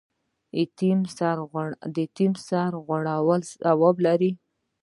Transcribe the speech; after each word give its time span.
د 1.95 1.97
یتیم 2.03 2.31
سر 2.57 2.71
غوړول 2.87 3.41
ثواب 3.51 3.97
دی 4.21 4.31